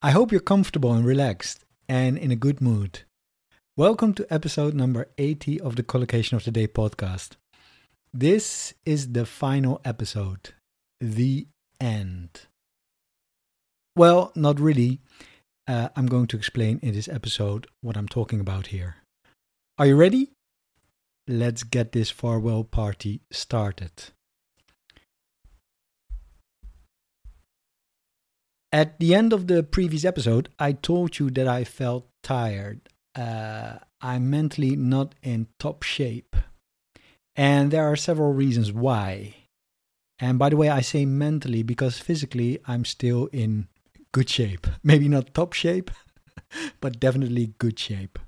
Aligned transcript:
I 0.00 0.12
hope 0.12 0.30
you're 0.30 0.40
comfortable 0.40 0.92
and 0.92 1.04
relaxed 1.04 1.64
and 1.88 2.16
in 2.16 2.30
a 2.30 2.36
good 2.36 2.60
mood. 2.60 3.00
Welcome 3.76 4.14
to 4.14 4.32
episode 4.32 4.72
number 4.72 5.08
80 5.18 5.60
of 5.60 5.74
the 5.74 5.82
Collocation 5.82 6.36
of 6.36 6.44
the 6.44 6.52
Day 6.52 6.68
podcast. 6.68 7.30
This 8.14 8.74
is 8.86 9.10
the 9.10 9.26
final 9.26 9.80
episode, 9.84 10.50
the 11.00 11.48
end. 11.80 12.42
Well, 13.96 14.30
not 14.36 14.60
really. 14.60 15.00
Uh, 15.66 15.88
I'm 15.96 16.06
going 16.06 16.28
to 16.28 16.36
explain 16.36 16.78
in 16.80 16.94
this 16.94 17.08
episode 17.08 17.66
what 17.80 17.96
I'm 17.96 18.08
talking 18.08 18.38
about 18.38 18.68
here. 18.68 18.98
Are 19.78 19.86
you 19.86 19.96
ready? 19.96 20.30
Let's 21.26 21.64
get 21.64 21.90
this 21.90 22.12
farewell 22.12 22.62
party 22.62 23.22
started. 23.32 23.90
At 28.72 29.00
the 29.00 29.14
end 29.14 29.32
of 29.32 29.46
the 29.46 29.62
previous 29.62 30.04
episode, 30.04 30.50
I 30.58 30.72
told 30.72 31.18
you 31.18 31.30
that 31.30 31.48
I 31.48 31.64
felt 31.64 32.06
tired. 32.22 32.80
Uh, 33.14 33.78
I'm 34.00 34.28
mentally 34.28 34.76
not 34.76 35.14
in 35.22 35.48
top 35.58 35.82
shape. 35.82 36.36
And 37.34 37.70
there 37.70 37.90
are 37.90 37.96
several 37.96 38.32
reasons 38.32 38.72
why. 38.72 39.36
And 40.18 40.38
by 40.38 40.50
the 40.50 40.56
way, 40.56 40.68
I 40.68 40.80
say 40.80 41.06
mentally 41.06 41.62
because 41.62 41.98
physically 41.98 42.58
I'm 42.66 42.84
still 42.84 43.26
in 43.32 43.68
good 44.12 44.28
shape. 44.28 44.66
Maybe 44.82 45.08
not 45.08 45.32
top 45.32 45.52
shape, 45.52 45.90
but 46.80 47.00
definitely 47.00 47.54
good 47.58 47.78
shape. 47.78 48.18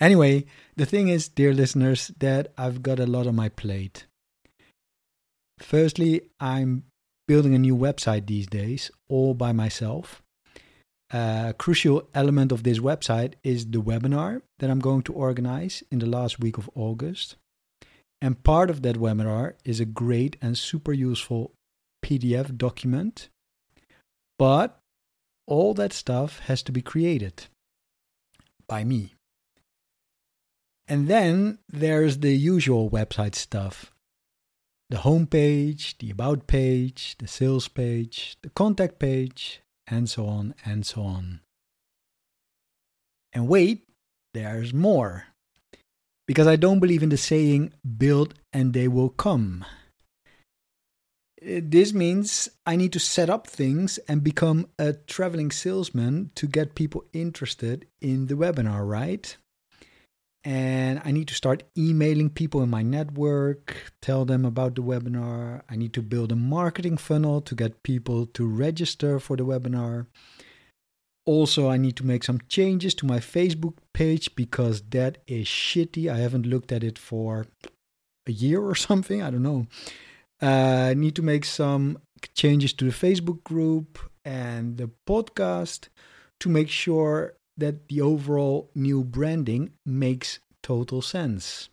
Anyway, 0.00 0.46
the 0.76 0.86
thing 0.86 1.08
is, 1.08 1.28
dear 1.28 1.52
listeners, 1.52 2.10
that 2.18 2.52
I've 2.56 2.82
got 2.82 2.98
a 2.98 3.06
lot 3.06 3.26
on 3.26 3.34
my 3.34 3.50
plate. 3.50 4.06
Firstly, 5.58 6.22
I'm 6.40 6.84
building 7.30 7.54
a 7.54 7.64
new 7.68 7.76
website 7.76 8.26
these 8.26 8.48
days 8.48 8.90
all 9.08 9.34
by 9.34 9.52
myself. 9.52 10.20
A 11.12 11.54
crucial 11.56 12.08
element 12.12 12.50
of 12.50 12.64
this 12.64 12.80
website 12.80 13.34
is 13.44 13.66
the 13.66 13.80
webinar 13.80 14.42
that 14.58 14.68
I'm 14.68 14.80
going 14.80 15.02
to 15.02 15.12
organize 15.12 15.84
in 15.92 16.00
the 16.00 16.12
last 16.18 16.40
week 16.40 16.58
of 16.58 16.68
August. 16.74 17.36
And 18.20 18.42
part 18.42 18.68
of 18.68 18.82
that 18.82 18.96
webinar 18.96 19.52
is 19.64 19.78
a 19.78 19.84
great 19.84 20.38
and 20.42 20.58
super 20.58 20.92
useful 20.92 21.52
PDF 22.04 22.56
document. 22.56 23.28
But 24.36 24.80
all 25.46 25.72
that 25.74 25.92
stuff 25.92 26.40
has 26.48 26.64
to 26.64 26.72
be 26.72 26.82
created 26.82 27.46
by 28.66 28.82
me. 28.82 29.14
And 30.88 31.06
then 31.06 31.60
there's 31.68 32.18
the 32.18 32.34
usual 32.34 32.90
website 32.90 33.36
stuff 33.36 33.92
the 34.90 34.98
home 34.98 35.26
page, 35.26 35.96
the 35.98 36.10
about 36.10 36.48
page, 36.48 37.16
the 37.18 37.28
sales 37.28 37.68
page, 37.68 38.36
the 38.42 38.50
contact 38.50 38.98
page, 38.98 39.62
and 39.86 40.10
so 40.10 40.26
on 40.26 40.54
and 40.64 40.84
so 40.84 41.02
on. 41.02 41.40
And 43.32 43.48
wait, 43.48 43.88
there's 44.34 44.74
more. 44.74 45.26
Because 46.26 46.46
I 46.46 46.56
don't 46.56 46.80
believe 46.80 47.02
in 47.02 47.08
the 47.08 47.16
saying, 47.16 47.72
build 47.98 48.34
and 48.52 48.72
they 48.72 48.88
will 48.88 49.08
come. 49.08 49.64
Uh, 51.40 51.60
this 51.62 51.92
means 51.92 52.48
I 52.66 52.76
need 52.76 52.92
to 52.92 53.00
set 53.00 53.30
up 53.30 53.46
things 53.46 53.98
and 54.08 54.22
become 54.22 54.66
a 54.78 54.92
traveling 54.92 55.50
salesman 55.50 56.30
to 56.34 56.46
get 56.46 56.74
people 56.74 57.04
interested 57.12 57.86
in 58.00 58.26
the 58.26 58.34
webinar, 58.34 58.86
right? 58.86 59.36
And 60.42 61.02
I 61.04 61.10
need 61.10 61.28
to 61.28 61.34
start 61.34 61.64
emailing 61.76 62.30
people 62.30 62.62
in 62.62 62.70
my 62.70 62.82
network, 62.82 63.92
tell 64.00 64.24
them 64.24 64.44
about 64.44 64.74
the 64.74 64.82
webinar. 64.82 65.62
I 65.68 65.76
need 65.76 65.92
to 65.94 66.02
build 66.02 66.32
a 66.32 66.36
marketing 66.36 66.96
funnel 66.96 67.42
to 67.42 67.54
get 67.54 67.82
people 67.82 68.26
to 68.26 68.46
register 68.46 69.20
for 69.20 69.36
the 69.36 69.44
webinar. 69.44 70.06
Also, 71.26 71.68
I 71.68 71.76
need 71.76 71.96
to 71.96 72.06
make 72.06 72.24
some 72.24 72.40
changes 72.48 72.94
to 72.94 73.06
my 73.06 73.18
Facebook 73.18 73.74
page 73.92 74.34
because 74.34 74.82
that 74.90 75.18
is 75.26 75.46
shitty. 75.46 76.10
I 76.10 76.16
haven't 76.16 76.46
looked 76.46 76.72
at 76.72 76.82
it 76.82 76.98
for 76.98 77.46
a 78.26 78.32
year 78.32 78.62
or 78.62 78.74
something. 78.88 79.22
I 79.22 79.30
don't 79.30 79.42
know. 79.42 79.66
Uh, 80.42 80.90
I 80.90 80.94
need 80.94 81.16
to 81.16 81.22
make 81.22 81.44
some 81.44 81.98
changes 82.34 82.72
to 82.74 82.86
the 82.86 82.90
Facebook 82.92 83.44
group 83.44 83.98
and 84.24 84.78
the 84.78 84.90
podcast 85.06 85.88
to 86.40 86.48
make 86.48 86.70
sure 86.70 87.34
that 87.60 87.88
the 87.88 88.00
overall 88.00 88.70
new 88.74 89.04
branding 89.04 89.72
makes 89.86 90.40
total 90.62 91.00
sense. 91.00 91.68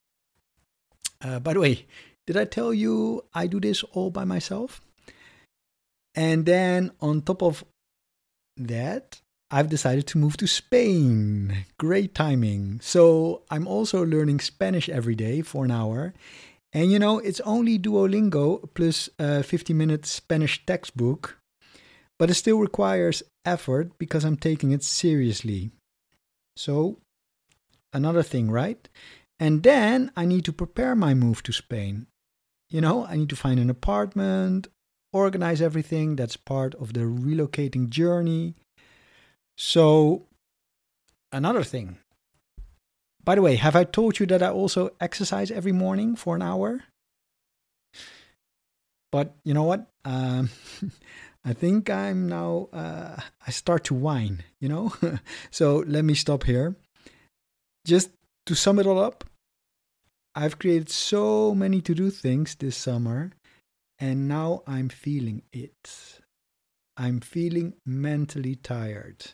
Uh, 1.22 1.40
by 1.40 1.53
the 1.53 1.59
way, 1.59 1.86
did 2.25 2.38
I 2.38 2.46
tell 2.46 2.74
you 2.74 3.24
I 3.34 3.48
do 3.48 3.59
this 3.59 3.84
all 3.84 4.12
by 4.12 4.25
myself? 4.25 4.81
And 6.14 6.46
then 6.46 6.92
on 7.02 7.22
top 7.22 7.42
of 7.42 7.64
that, 8.58 9.22
I've 9.50 9.70
decided 9.70 10.08
to 10.08 10.18
move 10.18 10.36
to 10.38 10.48
Spain. 10.48 11.66
Great 11.80 12.14
timing. 12.14 12.80
So 12.81 13.44
I'm 13.50 13.68
also 13.68 14.04
learning 14.06 14.42
Spanish 14.42 14.90
every 14.90 15.16
day 15.16 15.42
for 15.42 15.64
an 15.64 15.72
hour. 15.72 16.14
And 16.74 16.92
you 16.92 17.00
know, 17.00 17.19
it's 17.19 17.40
only 17.42 17.80
Duolingo 17.80 18.68
plus 18.74 19.09
a 19.18 19.42
50 19.42 19.74
minute 19.74 20.06
Spanish 20.06 20.66
textbook, 20.66 21.40
but 22.19 22.30
it 22.30 22.34
still 22.34 22.59
requires 22.59 23.24
effort 23.46 23.98
because 23.98 24.25
I'm 24.25 24.36
taking 24.36 24.72
it 24.72 24.84
seriously. 24.84 25.72
So, 26.57 26.97
another 27.94 28.23
thing, 28.23 28.50
right? 28.50 28.90
And 29.40 29.63
then 29.63 30.12
I 30.16 30.25
need 30.25 30.45
to 30.45 30.53
prepare 30.53 30.95
my 30.95 31.13
move 31.13 31.44
to 31.44 31.53
Spain. 31.53 32.07
You 32.69 32.81
know, 32.81 33.06
I 33.06 33.16
need 33.16 33.29
to 33.29 33.35
find 33.35 33.59
an 33.59 33.69
apartment, 33.69 34.68
organize 35.13 35.62
everything 35.62 36.16
that's 36.16 36.35
part 36.35 36.73
of 36.75 36.94
the 36.94 37.01
relocating 37.01 37.90
journey. 37.90 38.56
So, 39.56 40.25
another 41.31 41.63
thing. 41.63 41.97
By 43.24 43.35
the 43.35 43.41
way, 43.41 43.56
have 43.56 43.75
I 43.75 43.84
told 43.84 44.19
you 44.19 44.25
that 44.28 44.41
I 44.41 44.50
also 44.50 44.91
exercise 45.00 45.51
every 45.51 45.72
morning 45.72 46.16
for 46.16 46.35
an 46.35 46.41
hour? 46.41 46.84
But 49.12 49.35
you 49.44 49.53
know 49.53 49.63
what? 49.63 49.88
Um, 50.06 50.50
I 51.46 51.53
think 51.53 51.90
I'm 51.90 52.28
now, 52.28 52.70
uh, 52.74 53.20
I 53.46 53.52
start 53.52 53.86
to 53.86 53.94
whine, 53.94 54.44
you 54.59 54.70
know? 54.70 54.94
so 55.52 55.84
let 55.88 56.03
me 56.03 56.14
stop 56.14 56.44
here. 56.44 56.75
Just 57.86 58.09
to 58.46 58.56
sum 58.56 58.80
it 58.80 58.88
all 58.88 59.00
up, 59.00 59.24
I've 60.36 60.59
created 60.59 60.90
so 60.90 61.56
many 61.56 61.81
to 61.81 61.96
do 61.96 62.12
things 62.12 62.56
this 62.56 62.78
summer, 62.78 63.31
and 63.98 64.28
now 64.28 64.62
I'm 64.68 64.90
feeling 64.90 65.42
it. 65.52 66.22
I'm 66.96 67.22
feeling 67.22 67.74
mentally 67.86 68.56
tired, 68.56 69.31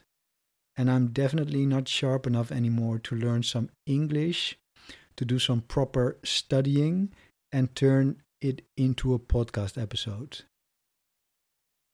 and 0.78 0.90
I'm 0.90 1.08
definitely 1.08 1.66
not 1.66 1.88
sharp 1.88 2.26
enough 2.26 2.52
anymore 2.52 3.00
to 3.00 3.16
learn 3.16 3.44
some 3.44 3.70
English, 3.86 4.58
to 5.18 5.26
do 5.26 5.40
some 5.40 5.62
proper 5.62 6.18
studying, 6.24 7.14
and 7.52 7.76
turn 7.76 8.22
it 8.40 8.62
into 8.78 9.14
a 9.14 9.20
podcast 9.20 9.82
episode. 9.82 10.44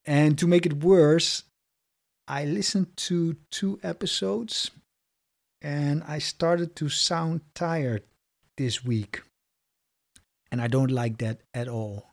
And 0.05 0.37
to 0.39 0.47
make 0.47 0.65
it 0.65 0.83
worse, 0.83 1.43
I 2.27 2.45
listened 2.45 2.95
to 3.07 3.37
two 3.51 3.79
episodes 3.83 4.71
and 5.61 6.03
I 6.03 6.19
started 6.19 6.75
to 6.77 6.89
sound 6.89 7.41
tired 7.53 8.03
this 8.57 8.83
week. 8.83 9.21
And 10.51 10.61
I 10.61 10.67
don't 10.67 10.91
like 10.91 11.17
that 11.19 11.41
at 11.53 11.67
all. 11.67 12.07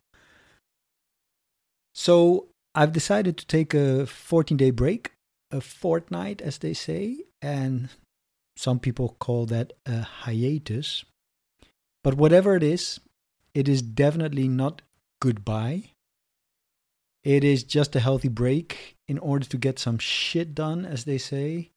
So 1.94 2.48
I've 2.74 2.92
decided 2.92 3.38
to 3.38 3.46
take 3.46 3.72
a 3.72 4.06
14 4.06 4.56
day 4.56 4.70
break, 4.70 5.12
a 5.50 5.60
fortnight, 5.60 6.42
as 6.42 6.58
they 6.58 6.74
say. 6.74 7.24
And 7.40 7.88
some 8.56 8.78
people 8.78 9.16
call 9.18 9.46
that 9.46 9.72
a 9.86 10.02
hiatus. 10.02 11.04
But 12.04 12.14
whatever 12.14 12.56
it 12.56 12.62
is, 12.62 13.00
it 13.54 13.68
is 13.68 13.80
definitely 13.80 14.48
not 14.48 14.82
goodbye. 15.20 15.92
It 17.26 17.42
is 17.42 17.64
just 17.64 17.96
a 17.96 18.00
healthy 18.00 18.28
break 18.28 18.94
in 19.08 19.18
order 19.18 19.44
to 19.46 19.58
get 19.58 19.80
some 19.80 19.98
shit 19.98 20.54
done, 20.54 20.86
as 20.86 21.06
they 21.06 21.18
say. 21.18 21.72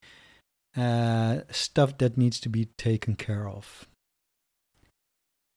Uh, 0.78 1.40
stuff 1.50 1.98
that 1.98 2.20
needs 2.20 2.40
to 2.42 2.50
be 2.50 2.66
taken 2.78 3.16
care 3.16 3.50
of. 3.50 3.88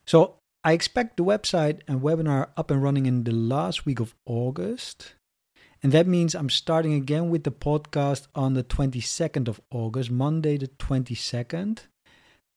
So 0.06 0.37
I 0.65 0.73
expect 0.73 1.19
the 1.19 1.25
website 1.25 1.81
and 1.87 2.00
webinar 2.00 2.49
up 2.56 2.71
and 2.71 2.83
running 2.83 3.05
in 3.05 3.25
the 3.25 3.33
last 3.33 3.85
week 3.85 4.00
of 4.00 4.15
August. 4.25 5.12
And 5.83 5.93
that 5.93 6.06
means 6.06 6.35
I'm 6.35 6.49
starting 6.49 6.94
again 6.94 7.29
with 7.29 7.44
the 7.44 7.53
podcast 7.53 8.29
on 8.35 8.55
the 8.55 8.65
22nd 8.65 9.47
of 9.47 9.61
August, 9.71 10.11
Monday 10.11 10.56
the 10.56 10.69
22nd, 10.69 11.81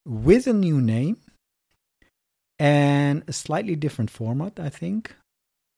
with 0.06 0.48
a 0.48 0.54
new 0.54 0.80
name 0.80 1.18
and 2.58 3.26
a 3.28 3.34
slightly 3.34 3.76
different 3.76 4.10
format, 4.10 4.58
I 4.58 4.70
think. 4.70 5.14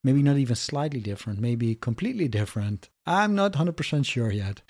Maybe 0.08 0.24
not 0.24 0.38
even 0.38 0.56
slightly 0.56 1.02
different, 1.02 1.42
maybe 1.42 1.76
completely 1.76 2.30
different. 2.30 2.88
I'm 3.06 3.36
not 3.36 3.52
100% 3.52 4.06
sure 4.06 4.32
yet. 4.32 4.62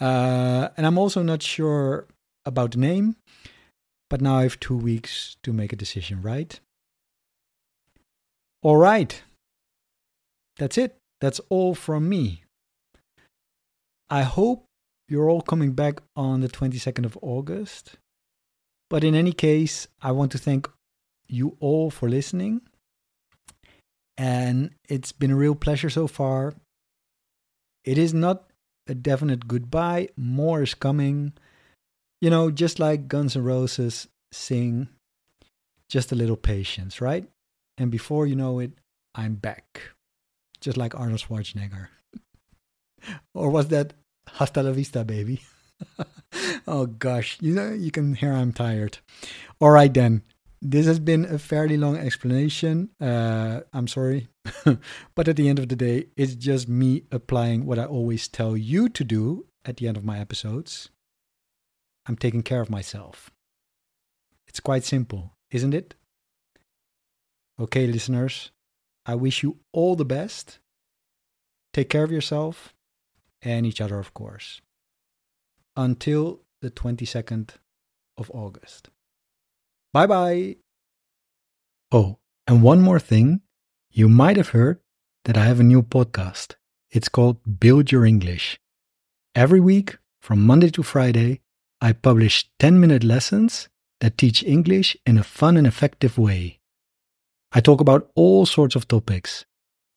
Uh, 0.00 0.70
and 0.76 0.84
I'm 0.84 0.98
also 0.98 1.22
not 1.22 1.44
sure 1.44 2.08
about 2.44 2.72
the 2.72 2.78
name, 2.78 3.14
but 4.10 4.20
now 4.20 4.38
I 4.38 4.42
have 4.42 4.58
two 4.58 4.76
weeks 4.76 5.36
to 5.44 5.52
make 5.52 5.72
a 5.72 5.76
decision, 5.76 6.22
right? 6.22 6.58
All 8.64 8.76
right. 8.76 9.22
That's 10.58 10.76
it. 10.76 10.96
That's 11.20 11.40
all 11.50 11.76
from 11.76 12.08
me. 12.08 12.42
I 14.10 14.22
hope 14.22 14.64
you're 15.08 15.30
all 15.30 15.42
coming 15.42 15.70
back 15.70 16.00
on 16.16 16.40
the 16.40 16.48
22nd 16.48 17.04
of 17.04 17.16
August. 17.22 17.94
But 18.90 19.04
in 19.04 19.14
any 19.14 19.32
case, 19.32 19.86
I 20.02 20.10
want 20.10 20.32
to 20.32 20.38
thank 20.38 20.68
you 21.28 21.56
all 21.60 21.92
for 21.92 22.08
listening. 22.08 22.62
And 24.16 24.70
it's 24.88 25.12
been 25.12 25.32
a 25.32 25.36
real 25.36 25.54
pleasure 25.54 25.90
so 25.90 26.06
far. 26.06 26.54
It 27.84 27.98
is 27.98 28.14
not 28.14 28.50
a 28.86 28.94
definite 28.94 29.48
goodbye, 29.48 30.08
more 30.16 30.62
is 30.62 30.74
coming. 30.74 31.32
You 32.20 32.30
know, 32.30 32.50
just 32.50 32.78
like 32.78 33.08
Guns 33.08 33.36
N' 33.36 33.44
Roses 33.44 34.08
sing, 34.32 34.88
just 35.88 36.12
a 36.12 36.14
little 36.14 36.36
patience, 36.36 37.00
right? 37.00 37.26
And 37.76 37.90
before 37.90 38.26
you 38.26 38.36
know 38.36 38.60
it, 38.60 38.72
I'm 39.14 39.34
back. 39.34 39.80
Just 40.60 40.76
like 40.76 40.94
Arnold 40.94 41.20
Schwarzenegger. 41.20 41.88
or 43.34 43.50
was 43.50 43.68
that 43.68 43.92
Hasta 44.26 44.62
la 44.62 44.72
vista, 44.72 45.04
baby? 45.04 45.42
oh 46.66 46.86
gosh, 46.86 47.38
you 47.40 47.54
know, 47.54 47.72
you 47.72 47.90
can 47.90 48.14
hear 48.14 48.32
I'm 48.32 48.52
tired. 48.52 48.98
All 49.60 49.70
right 49.70 49.92
then. 49.92 50.22
This 50.66 50.86
has 50.86 50.98
been 50.98 51.26
a 51.26 51.38
fairly 51.38 51.76
long 51.76 51.98
explanation. 51.98 52.88
Uh, 52.98 53.60
I'm 53.74 53.86
sorry. 53.86 54.28
but 55.14 55.28
at 55.28 55.36
the 55.36 55.46
end 55.46 55.58
of 55.58 55.68
the 55.68 55.76
day, 55.76 56.06
it's 56.16 56.34
just 56.34 56.70
me 56.70 57.02
applying 57.12 57.66
what 57.66 57.78
I 57.78 57.84
always 57.84 58.28
tell 58.28 58.56
you 58.56 58.88
to 58.88 59.04
do 59.04 59.44
at 59.66 59.76
the 59.76 59.86
end 59.86 59.98
of 59.98 60.06
my 60.06 60.18
episodes. 60.18 60.88
I'm 62.06 62.16
taking 62.16 62.42
care 62.42 62.62
of 62.62 62.70
myself. 62.70 63.30
It's 64.48 64.58
quite 64.58 64.84
simple, 64.84 65.32
isn't 65.50 65.74
it? 65.74 65.96
Okay, 67.60 67.86
listeners, 67.86 68.50
I 69.04 69.16
wish 69.16 69.42
you 69.42 69.58
all 69.70 69.96
the 69.96 70.06
best. 70.06 70.60
Take 71.74 71.90
care 71.90 72.04
of 72.04 72.12
yourself 72.12 72.72
and 73.42 73.66
each 73.66 73.82
other, 73.82 73.98
of 73.98 74.14
course. 74.14 74.62
Until 75.76 76.40
the 76.62 76.70
22nd 76.70 77.50
of 78.16 78.30
August. 78.32 78.88
Bye 79.94 80.08
bye. 80.08 80.56
Oh, 81.92 82.18
and 82.48 82.64
one 82.64 82.80
more 82.80 82.98
thing. 82.98 83.42
You 83.92 84.08
might 84.08 84.36
have 84.36 84.48
heard 84.48 84.80
that 85.24 85.36
I 85.36 85.44
have 85.44 85.60
a 85.60 85.70
new 85.72 85.84
podcast. 85.84 86.56
It's 86.90 87.08
called 87.08 87.60
Build 87.60 87.92
Your 87.92 88.04
English. 88.04 88.58
Every 89.36 89.60
week, 89.60 89.98
from 90.20 90.44
Monday 90.44 90.70
to 90.70 90.82
Friday, 90.82 91.42
I 91.80 91.92
publish 91.92 92.50
10 92.58 92.80
minute 92.80 93.04
lessons 93.04 93.68
that 94.00 94.18
teach 94.18 94.42
English 94.42 94.96
in 95.06 95.16
a 95.16 95.22
fun 95.22 95.56
and 95.56 95.64
effective 95.64 96.18
way. 96.18 96.58
I 97.52 97.60
talk 97.60 97.80
about 97.80 98.10
all 98.16 98.46
sorts 98.46 98.74
of 98.74 98.88
topics, 98.88 99.44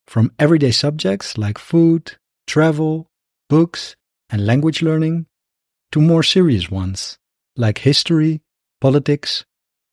from 0.06 0.32
everyday 0.38 0.70
subjects 0.70 1.40
like 1.40 1.58
food, 1.58 2.18
travel, 2.46 3.08
books, 3.50 3.96
and 4.30 4.46
language 4.46 4.84
learning, 4.84 5.26
to 5.92 6.00
more 6.00 6.22
serious 6.22 6.70
ones 6.70 7.18
like 7.56 7.80
history, 7.80 8.42
politics, 8.80 9.44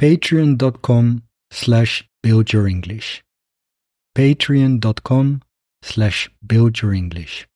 Patreon.com 0.00 1.24
slash 1.50 2.08
build 2.22 2.52
your 2.52 2.68
English. 2.68 3.24
Patreon.com 4.16 5.42
slash 5.82 6.30
build 6.46 6.80
your 6.80 6.94
English. 6.94 7.47